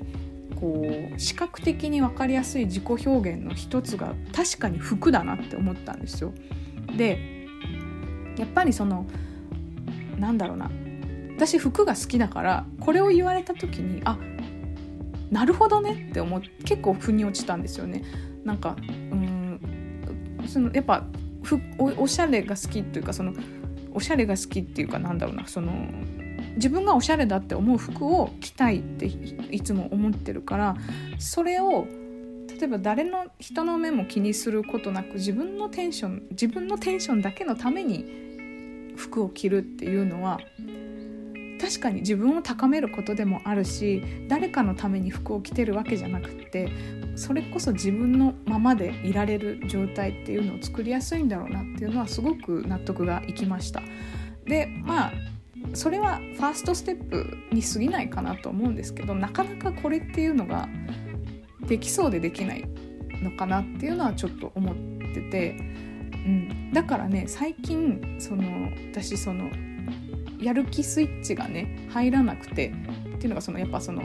[0.56, 6.32] こう視覚的に分かりやすい自己表現の一つが確かに服だなって思ったんですよ。
[6.96, 7.46] で
[8.36, 9.06] やっぱりその
[10.18, 10.70] なんだろうな
[11.36, 14.18] 私服が好きだからこれを言われた時にあ
[15.30, 18.02] なるほどねって思って結構腑に落ちたんですよね。
[18.44, 19.60] なんかうん
[20.46, 21.04] そのやっぱ
[21.78, 23.32] おしゃれが好きっていうかその
[23.92, 25.72] おしゃれが好きっていうかなんだろうなその
[26.56, 30.76] 自分がおしゃれだって思う服を着たいっていつも思ってるから
[31.18, 31.86] それを
[32.48, 40.40] 例えば誰の人の目も気にすることなく自分のテンション自分のテンションだけのために服を着るっていうのは
[41.60, 46.68] 確かに自分を高めることでもあるし誰かのために服を着てるわけじゃなくって
[47.16, 53.82] それこそ自分のままでいられる状態っていうのを作りやすいんだろうなっていうのはすごく納得がいきました。
[54.44, 55.12] でまあ
[55.74, 60.68] それはファーストステップに過ぎないかなと思うんですけどなかなかこれっていうのが
[61.66, 62.64] できそうでできない
[63.22, 64.76] のかなっていうのはちょっと思っ
[65.14, 65.56] てて、
[66.12, 69.50] うん、だからね最近その私その
[70.40, 72.72] やる気スイッチがね入らなくて
[73.16, 74.02] っていうのがそのやっぱその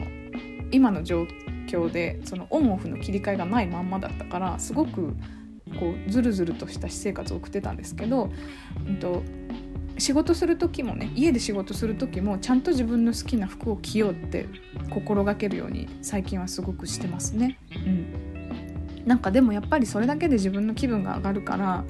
[0.70, 1.26] 今の状
[1.66, 5.14] 況でそのオンオフの切り替えがないまんまだったからすごく
[5.78, 8.30] こうズルズルとした私生活を送ってたんですけど、
[8.86, 9.22] うんと、
[9.98, 14.46] 仕事する時もね家で仕事する時もちゃんと自分の好きな服を着ようって
[14.90, 17.58] 心がけるように最近はすごくしてますね。
[17.74, 21.84] うん、なんかでもやっぱりそれだけで自分の気分が上がるから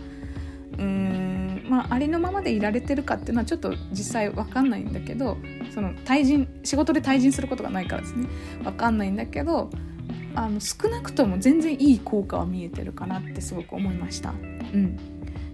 [0.79, 5.37] うーんまあありのままでいられてるかっていうのはちょっと実際分かんないんだけど
[5.73, 8.29] その対人仕事で対人することがないからですね
[8.63, 9.71] 分かんないんだけど
[10.35, 14.31] あの少なくとも全然いい効果は見えてるかなってすごく思いました。
[14.31, 14.97] うん、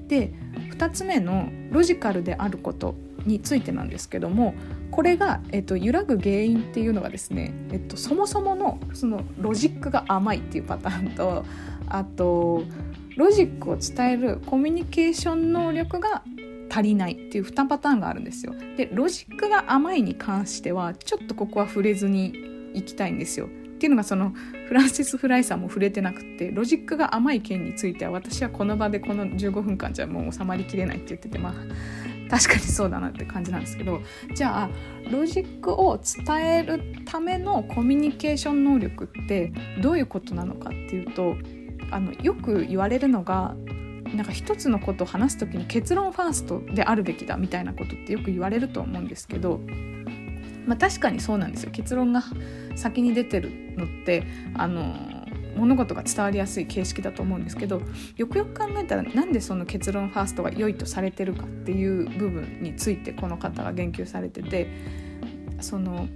[0.09, 0.33] で
[0.70, 2.94] 2つ目のロジカルであること
[3.26, 4.54] についてなんですけども
[4.90, 11.44] これが、えっと、揺らぐ原因っていうのがですね、えっと、そもそものそのロジックが甘いっていうパターンと
[11.88, 12.64] あと
[13.16, 16.23] ロジックを伝えるコミュニケーション能力が
[16.70, 18.55] 足りないっていう2パターンがあるんですよ。
[18.77, 22.33] でロジックが甘いに関してはちょっとここは触れずに
[22.75, 23.46] いきたいんですよ。
[23.46, 23.49] っ
[23.81, 24.35] ていうのがその
[24.68, 31.55] フランシス・フライさんも触れてなくてロジックが甘い件については私はこの場でこの15分間じゃもう収まりきれないって言っててまあ
[32.31, 34.03] 確かにそうだなって感じなんですけど
[34.35, 34.70] じゃあ
[35.11, 39.51] ロジックを伝えるためのコミュニケーション能力って
[39.83, 41.37] どういうことなのかっていうと
[41.90, 43.55] あのよく言われるのが
[44.14, 49.61] なんか一つのことを話す時に結論ファーストであるべきだみたいなことってよく言われると思うんですけど、
[50.66, 51.71] まあ、確かにそうなんですよ。
[51.71, 52.23] 結論が
[52.75, 54.95] 先に出てるのってあの
[55.57, 57.83] 物事が伝わりやすい形式だと思うんですけど
[58.16, 64.69] よくよく考えたらなんでその結論ファーストが良いとされてるかっていう部分についてこの方が言及されてて
[65.61, 66.09] その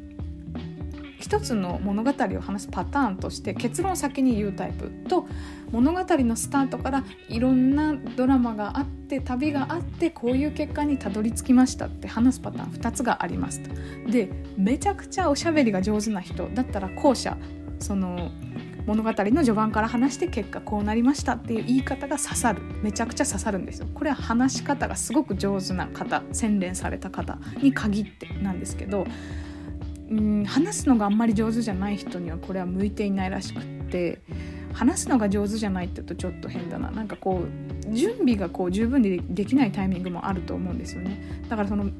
[1.24, 5.26] 一つの物語を話すパターンとして結論を先に言うタイプと
[5.72, 13.70] 物語のスタートからいろんなドラマがあって旅があってこういう結果にたどり着きましたって話すパターン2つがありますと。
[14.10, 17.38] でめちゃくちゃおしゃべりが上手な人だったら後者
[17.78, 18.30] その
[18.86, 29.06] 物語の序盤から話して結果こうなりましたっていう言い方が刺さるめちゃくちゃ刺さるんですよこれは話し方がすごく上手な方洗練された方に限ってなんですけど
[30.10, 34.20] うん話すのがあんまり上手じゃない人にはこれは向いていないらしくって
[34.72, 37.42] 話すのが上手じゃないって言うとちょっと変だななんかこ
[37.88, 41.90] う準備がこう十分にできないタイミングもあると思うんですよねだからその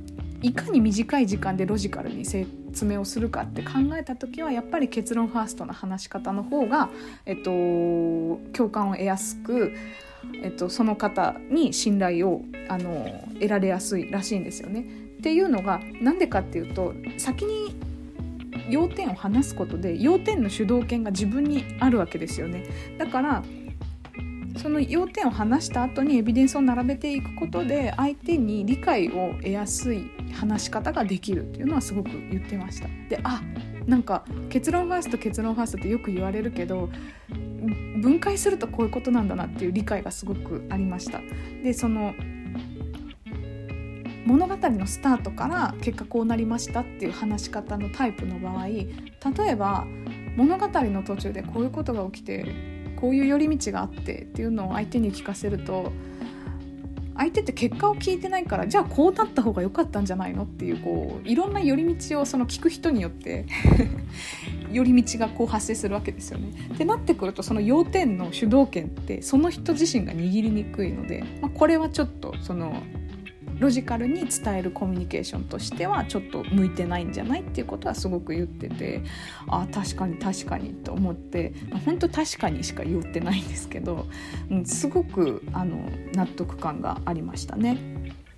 [0.42, 6.90] いかに短い時間でロジカルに説明をするかって考えた時はやっぱり結論ファーストな話し方の方が、
[7.24, 7.50] えっと、
[8.52, 9.74] 共感を得やすく、
[10.42, 14.80] えっと、その方に信頼をあの得られやすいらしいんですよね。
[15.18, 17.74] っていうのが何でかっていうと先に
[18.68, 22.64] 要点を話すことで要点の主導権が自分にあるわけですよね。
[22.98, 23.42] だから
[24.56, 32.88] その要点を話した後にエビデンスを並べていくことで相手に理解を得やすい話し方ができるっていうのはすごく言ってました。
[33.08, 33.42] であ
[33.86, 36.88] なんか結論ファースト結論ファーストってよく言われるけど
[38.00, 41.20] 分解するとこういうことなんだなっていう理解がすごくありました。
[41.62, 42.14] でその
[44.24, 48.88] 物語のスタートから結果こうなりましたっていう話し方のタイプの場合例
[49.48, 49.86] えば
[50.36, 52.46] 物語の途中でこういうことが起きて
[52.96, 55.92] こういう寄り道があってっていうのを相手に聞かせると
[57.16, 63.46] 相手って結果を聞いてないからじゃあこうなった方が良かったんじゃないのっていうこういろんな寄り道をその聞く人によって
[64.72, 66.48] 寄り道がこう発生するわけですよね。
[66.74, 72.82] ってなってくるとその要点の主導権ってその人自身が握りにくいので、まあ、これはちょっとその
[73.64, 79.02] ロジカルに伝えるコミュニケーションとしてはちょっと向いてないんじゃないっていうことはすごく言ってて
[79.48, 81.54] あ確かに確かにと思って
[81.86, 84.06] 本当確かにしか言ってないんですけど、
[84.50, 85.78] うん、すごくあの
[86.12, 87.78] 納得感がありましたね。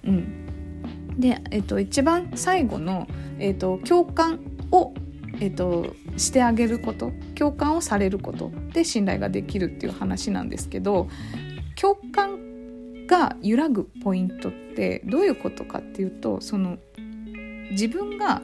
[0.05, 3.09] うん、で、えっと、一番最後の、
[3.41, 4.39] えっと、共感
[4.71, 4.95] を
[5.41, 11.09] えっと、してあげること共感をされることで信頼ができるっていう話なんですけど
[11.75, 12.45] 共感
[13.07, 16.79] が揺らぐポイントってどういうことかっていうとその
[17.71, 18.42] 自分が、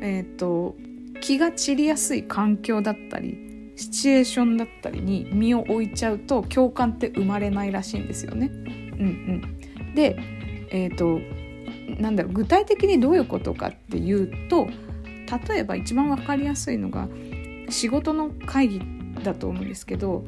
[0.00, 0.74] えーと、
[1.20, 8.50] 気が散りやすい環境だったりシチュエーションだったりに身を置いちゃうと共感って生まれないらしいんですよね。
[8.52, 9.40] うん
[9.78, 10.18] うん、で、
[10.70, 11.20] えーと、
[12.00, 14.68] なんだろう具体的にどういうことかっていうと
[15.48, 17.08] 例えば一番分かりやすいのが
[17.68, 18.82] 仕事の会議
[19.22, 20.24] だと思うんですけど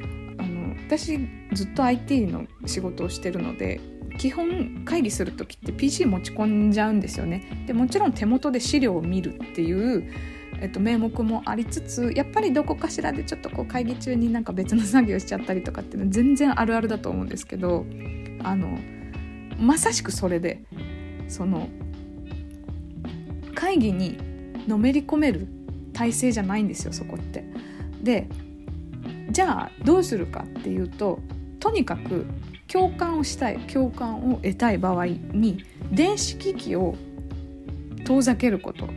[0.99, 1.19] 私
[1.55, 3.81] ずっと IT の仕事をしてるので
[4.19, 10.13] 基本会議する時って PC 持ち込んじゃうんですよねでもちろん手元で資料を見るっていう
[10.61, 17.85] えっと、名目もありつつやっぱりどこかしらでちょっとこう会議中になんか別の作業しちゃったりとかっていうのは全然あるあるだと思うんですけど
[18.45, 18.79] あの
[19.59, 20.63] まさしくそれで
[21.27, 21.69] その
[23.57, 24.19] 会議に
[24.69, 25.49] のめり込める
[25.95, 27.45] 体制じゃないんですよそこって。
[28.01, 28.29] で
[29.33, 31.19] じゃあどうするかっていうと
[31.59, 32.27] とにかく
[32.69, 36.95] 共感をしたい共感を得たい場合に電子機器を
[38.05, 38.89] 遠ざけること。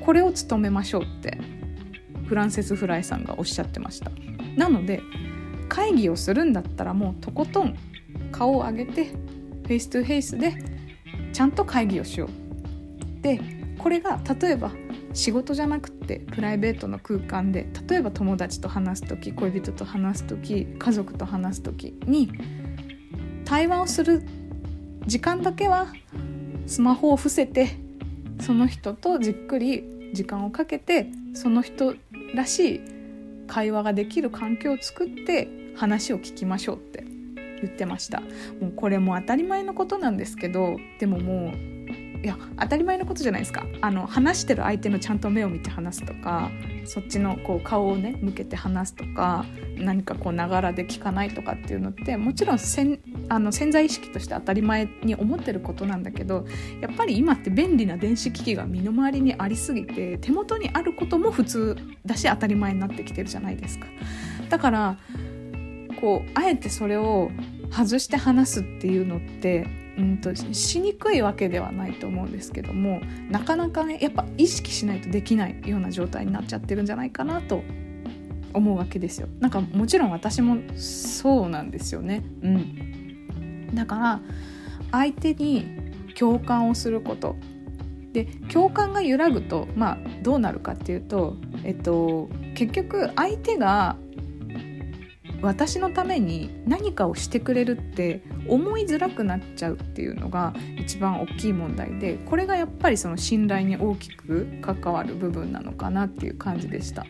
[0.00, 1.36] これを努めましょうって
[2.26, 4.12] フランセス・フライさんがおっしゃってました。
[4.56, 5.02] なので
[5.68, 7.76] 会議をするんだったらもうとことん
[8.30, 10.54] 顔を上げて face to face で
[11.32, 13.22] ちゃんと会議をしよう。
[13.22, 13.40] で
[13.78, 14.70] これが例えば
[15.16, 22.30] 仕事じゃなくてプライベートの空間で例えば友達と話す時恋人と話す時家族と話す時に
[23.46, 24.22] 対話をする
[25.06, 25.86] 時間だけは
[26.66, 27.78] スマホを伏せて
[28.40, 31.94] その人とじっくり時間をかけてその人
[32.34, 32.80] らしい
[33.46, 37.04] 会話ができる環境を作って話を聞きましょうって
[37.62, 38.20] 言ってました。
[38.60, 41.75] もうこれも当たり前のことなんですけどでももう
[42.22, 46.50] いや当たり前のことじゃないですかあの話してる相手のちゃんと目を見て話すとか
[46.84, 49.44] そっちのこう顔をね向けて話すとか
[49.76, 56.46] 何かこうながらで聞かないとかっていうのってもちろんせんあの潜在意識として当たり前に思ってることなんだけど
[56.80, 63.86] やっぱり今って便利な電子機器が身の回りにありすぎて手元にあることも普通だし当たり前になってきてるじゃないですか。
[64.48, 64.98] だから
[66.00, 67.30] こうあえてそれを
[67.70, 69.66] 外して話すっていうのって
[69.98, 77.62] うんとしにくいわけではないと思うんですけどもなかなかねやっぱ意識しないとできないような状態になっちゃってるんじゃないかなと
[78.52, 79.28] 思うわけですよ。
[79.40, 82.24] なんかもちろん私もそうなんですよね。
[82.42, 84.20] うん、だから
[84.92, 85.66] 相手に
[86.14, 87.36] 共感をすること
[88.12, 93.96] で共感が揺らぐと、まあ、どうなるかっていうと、えっと、結局相手が
[95.42, 107.06] 私のために何かをしてくれるって思いづらくなっちゃうっていうのが一番大きい問題でこれがやっぱりその信頼に大きく関わる部分なのかなっていう感じでした。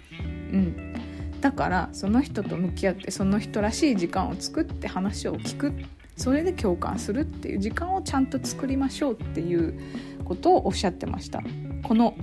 [0.52, 0.94] うん、
[1.40, 5.72] だからその人と向き合ってその人らしい時間を作って話を聞く。
[6.16, 9.78] それで共感するっていう時間をちゃんと作りましょうっていう
[10.24, 11.42] ことをおっしゃってました。
[11.82, 12.14] この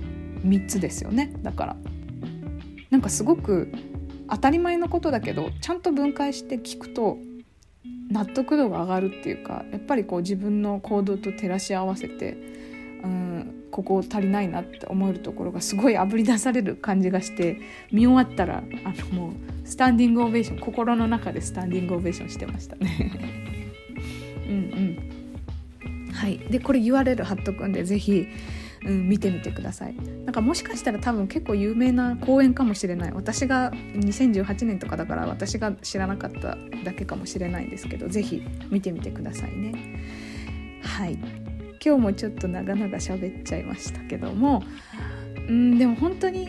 [0.44, 1.32] 3つですよね。
[1.42, 1.76] だから。
[2.90, 3.72] なんかすごく
[4.30, 7.18] 当たり前のことだけどちゃんと分解して聞くと
[8.10, 12.32] 納得度が上がるっていうかやっぱりこう自分の行動と照らし合わせて
[13.02, 17.60] うんここ足りないなって思えるところがすごいあぶり出される感じがして
[17.90, 19.32] 見終わったらあのもう
[19.68, 23.10] スタンディングオベーション心の中でスタンディングオベーションしてましたね。
[24.48, 24.58] うんう
[26.08, 26.12] ん。
[26.12, 26.38] はい。
[26.38, 28.28] でこれ URL 貼っとくんで是非
[28.86, 29.94] うん、見てみてください。
[30.24, 33.12] なんかもしかしたら多分結構有名な公演かもしれない。
[33.12, 39.74] 私が2018年とかだから私が知らなかっただけかもしれないんですけど是非見てみてくださいね。
[40.82, 41.18] はい。
[41.84, 44.62] 今日もちょっと長々喋っちゃいましたけども
[45.36, 46.48] うんでも本当に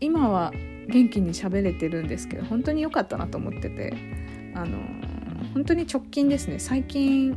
[0.00, 0.52] 今は
[0.88, 3.94] 元気に喋れてるんですけど本当に良かったなと思ってて
[4.56, 4.78] あの
[5.54, 6.58] 本当に直近ですね。
[6.58, 7.36] 最近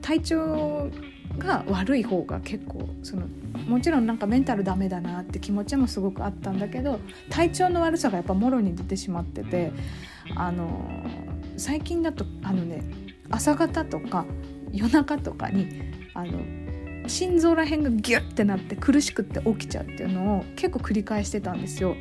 [0.00, 0.90] 体調
[1.40, 3.26] が悪い方が結構その
[3.66, 9.72] もちろんなんかメンタルダメだなって気持ちもすごくあったんだけど体調の悪さがやっぱもろに出てしまってて
[10.36, 10.88] あの
[11.56, 12.84] 最近だとあのね
[13.30, 14.24] 朝方とか
[14.72, 15.68] 夜中とかに
[16.14, 21.96] あの心臓ら辺がギュッてなって苦しくって起きちゃうっていうのを結構繰り返してたんですよ。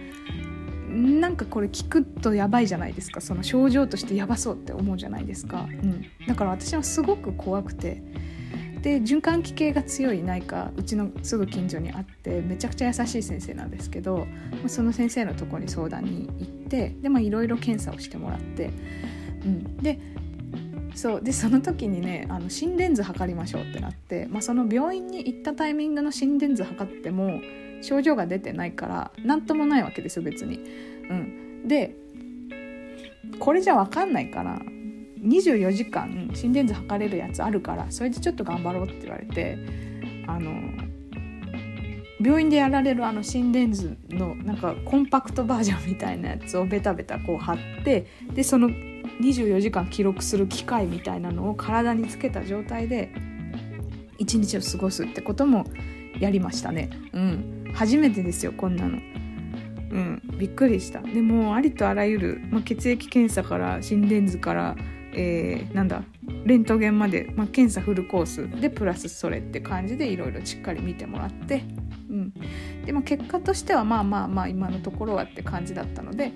[0.89, 3.21] なんかこれ聞くとやばいじゃないですか。
[3.21, 8.01] その症状としてやばそうって思うじゃないですか、うん、だから私はすごく怖くて
[8.81, 14.25] で循環器系が強い内科うちのすぐ近所にあってめちゃくちゃ優しい先生なんですけど
[14.67, 18.71] その先生のとこに相談に行ってでいろいろ検査をしてもらって、
[19.43, 19.99] うん、で
[20.95, 21.21] そう。
[21.21, 27.41] でその時にねあの心電図測りましょうってなって、まあ、その病院に行ったタイミングの心電図測っても
[27.81, 30.59] 症状が出てないから何ともないわけですよ別に。
[31.09, 31.95] うん、で
[33.39, 34.61] これじゃ分かんないから
[35.23, 39.57] 24時間心電図測れるやつあるからそれでちょっと頑張ろうって言われて
[40.27, 40.51] あの
[42.21, 53.13] 病院でやられるあの心電図のなんかコンパクトバージョンみたいなやつをベタベタこう貼ってでその24時間記録する機械みたいなのを体につけた状態で
[54.17, 55.65] 一日を過ごすってことも
[56.19, 56.89] やりましたね。
[57.13, 58.97] うん、初めてですよこんなの。
[59.91, 64.75] うん、びっくりしたでもありとあらゆる、まあ、血液検査から心電図から
[65.13, 66.03] えー、なんだ
[66.45, 71.63] レントゲンまで、まあ、検査フルコースでプラスそれって感じでいろいろしっかり見てもらって、
[72.09, 72.33] うん、
[72.85, 76.31] でも結果としてはまあまあまあ今のところはって感じだったので、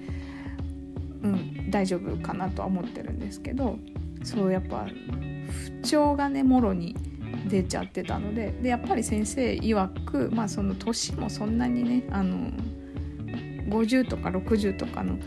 [1.24, 3.78] うん、大丈夫かなとは思ってるんですけど
[4.24, 4.88] そうやっぱ
[5.82, 6.96] 不調がねもろに
[7.48, 12.52] 出ちゃってたのででやっぱり先生曰く、まあ、その年もそんなにねあの
[13.70, 15.18] 50とか60とかの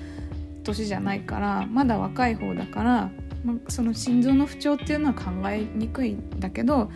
[0.64, 3.10] 年じゃないからまだ若い方だから
[3.46, 6.90] まあ、その心臓の不調っていうのは考えにくいんだけど、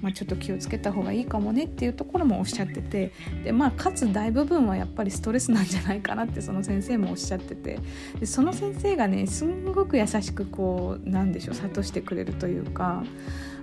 [0.00, 3.12] まあ、ちょっと気をつけた方がいいかもねっていうところもおっしゃってて
[3.44, 7.78] で、まあ、かつ大部分はやっぱりストレスなんじゃないかなってその先生もおっしゃってて
[8.18, 13.04] でその先生がねすんごく優しくこうなんでしょう諭してくれるというか。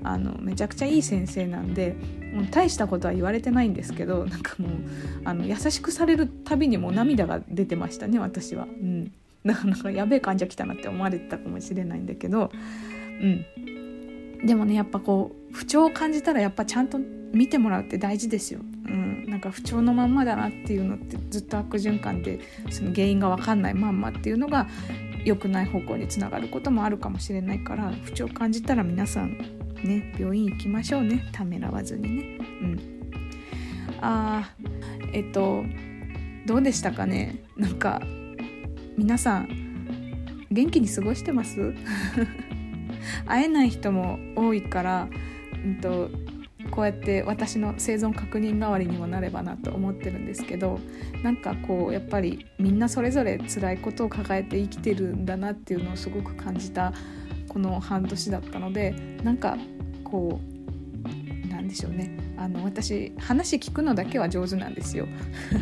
[0.01, 1.95] あのめちゃくちゃいい先生なんで
[2.34, 4.71] もう大したことは言われてないんですけどなんかもう
[5.25, 8.63] あの優しくされるたびにもう涙が出てましたね私は。
[8.63, 9.11] うん
[9.43, 12.51] なかなかやべえ患者来たなって思われてたかもしれないんだけど、
[13.21, 16.99] うん、でもねやっぱこう不調を感じたらやっぱちゃんと
[17.31, 18.59] 見てもらうって大事ですよ。
[18.61, 22.39] うん、なんか不調のまんまだなっていうのってずっと悪循環で
[22.71, 24.67] その原因が分かんないまんまっていうのが
[25.23, 29.37] 良くない方向につながることもあるかもしれないから不調を感じたら皆さん
[29.83, 32.23] ね病院行きましょうねためらわずにね。
[32.61, 32.79] うん、
[34.01, 34.49] あ
[35.13, 35.63] えっと
[36.47, 37.43] どうでしたかね？
[37.55, 38.01] なんか
[38.99, 41.73] 皆さん元気に過ごしてます？
[43.25, 45.07] 会えない人も多いから、
[45.63, 46.09] うんと、
[46.69, 50.81] こうやって私の生存確認代わりにもなればなと思ってるんですけど
[51.23, 56.91] なんかこうやっぱりみんなそれぞれ辛いことを抱えて生きてるんだなっていうのをすごく感じた
[57.47, 58.93] この半年だったので
[59.23, 59.57] なんか
[60.03, 60.41] こ
[61.45, 62.28] うなんでしょうね。
[62.39, 65.07] あの私話聞くのだけは上手なんですよ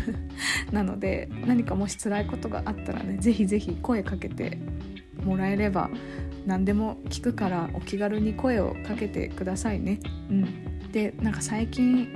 [0.71, 4.59] なので何かもし辛いことがあったらね是非是非声かけて
[5.23, 5.89] もらえれば
[6.45, 9.99] 何でも聞くからお気軽に声をかけてくださいね。
[10.29, 12.07] うん、でなんか最近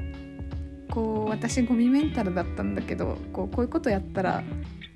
[0.92, 4.44] こう私ゴミメンタルだったんだけどこうこういうことやったら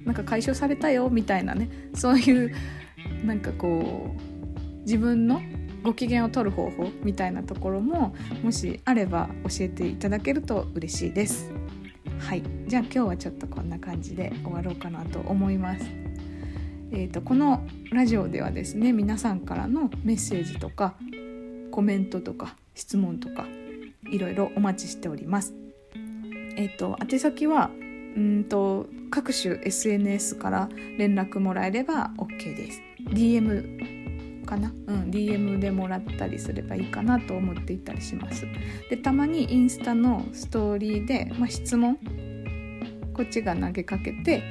[0.06, 2.52] なんか解消されたよみたいなねそういう
[3.26, 5.42] なんかこう自分の
[5.86, 11.52] ご機嫌を取る方法みたいなところももしあれば教えていただけると嬉しいです。
[12.18, 15.86] はいじゃあ今日はちょっとこんな感じで終わろうかなと思います。
[16.92, 20.96] えーと、このラジオではですね皆さんからのメッセージとか
[21.70, 23.46] コメントとか質問とか
[24.10, 25.54] いろいろお待ちしております。
[26.58, 27.70] えっ、ー、と宛先は
[28.16, 32.82] うんと各種 SNS から連絡もらえれば OK です。
[33.10, 34.05] DM
[34.46, 34.72] かな？
[34.88, 38.46] うん DM でもらったりすればいいかなと思っていたりします。
[38.90, 41.98] でたまにインスタのストーリーで、まあ、質問？
[43.14, 44.44] こっちが投げかけて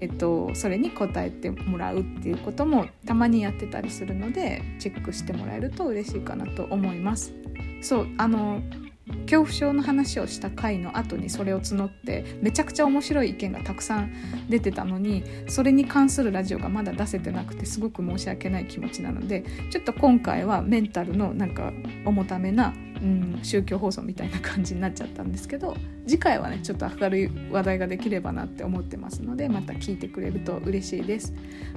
[0.00, 7.34] えっと、それに答えてもらうっていうこともたまにやってたりするのでチェックしてもらえると嬉しいかなと思います。
[7.82, 8.62] そうあの
[9.22, 14.12] 恐怖症の話をした回の後にそれを募ってめちゃくちゃ面白い意見がたくさん
[14.48, 21.72] 出てたのにそれに関するラジオがまだ出せてなくてすごく申し訳ない気持ちなのでちょっと今回はメンタルのなんか
[22.04, 25.76] 重ためなうん、宗教放送みたいな感じになっちゃったんですけど
[26.06, 31.32] 次回はねちょっと明るい話題ができればなって思ってますのでまた聞いてくれると嬉しいです。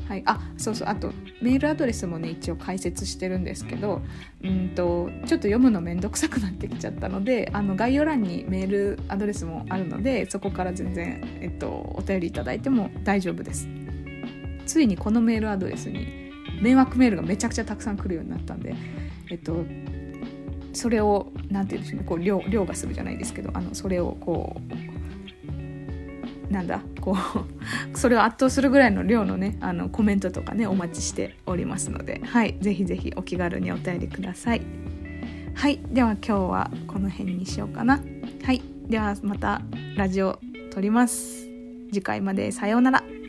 [0.08, 1.12] はい、あそうそうあと
[1.42, 4.02] メールアドレスもね一応解説してるんですけど
[4.44, 13.68] うんとちょっと読むのめんどくさくなってきちゃったのであの概要欄にメールアドレスもあるのでそこから全然、えっと、お便りいただいても大丈夫です。
[14.66, 18.76] ついにこのメールアドレスに迷惑メールがめちゃくちゃたくさん来るようになったんで、
[19.30, 19.66] えっと、
[20.74, 24.62] それを何て言うんでしょうねこう凌凌駕するじゃないですけどあのそれをこ
[26.50, 27.18] うなんだこう
[27.98, 34.62] それを圧倒するぐらいの量のねあのコメントとかねお待ちしておりますのではい是非是非お気軽にお便りください。
[35.54, 38.02] はいでは今日はこの辺にしようかな。
[38.44, 39.62] はいではまた
[39.96, 40.40] ラジオ
[40.72, 41.48] 撮ります。
[41.92, 43.21] 次回までさようなら。